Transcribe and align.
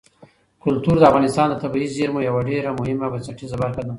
کلتور 0.63 0.95
د 0.99 1.03
افغانستان 1.09 1.47
د 1.49 1.55
طبیعي 1.63 1.87
زیرمو 1.95 2.25
یوه 2.29 2.41
ډېره 2.49 2.69
مهمه 2.79 3.03
او 3.05 3.11
بنسټیزه 3.13 3.55
برخه 3.63 3.81
ده. 3.83 3.89